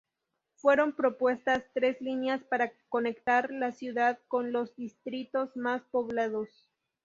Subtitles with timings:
[0.55, 6.49] Fueron propuestas tres líneas para conectar la ciudad con los distritos más poblados.